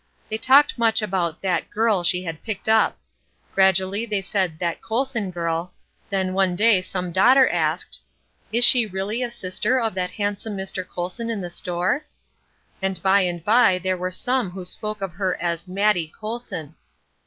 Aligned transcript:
They 0.29 0.39
talked 0.39 0.79
much 0.79 1.03
about 1.03 1.43
"that 1.43 1.69
girl" 1.69 2.03
she 2.03 2.23
had 2.23 2.41
picked 2.41 2.67
up. 2.67 2.97
Gradually 3.53 4.03
they 4.07 4.23
said 4.23 4.57
"that 4.57 4.81
Colson 4.81 5.29
girl"; 5.29 5.75
then 6.09 6.33
one 6.33 6.55
day 6.55 6.81
some 6.81 7.11
daughter 7.11 7.47
asked, 7.49 7.99
"Is 8.51 8.65
she 8.65 8.87
really 8.87 9.21
a 9.21 9.29
sister 9.29 9.79
of 9.79 9.93
that 9.93 10.09
handsome 10.09 10.57
Mr. 10.57 10.87
Colson 10.87 11.29
in 11.29 11.39
the 11.39 11.51
store?" 11.51 12.01
And 12.81 12.99
by 13.03 13.21
and 13.21 13.45
by 13.45 13.77
there 13.77 13.95
were 13.95 14.09
some 14.09 14.49
who 14.49 14.65
spoke 14.65 15.03
of 15.03 15.13
her 15.13 15.39
as 15.39 15.67
"Mattie 15.67 16.07
Colson." 16.19 16.73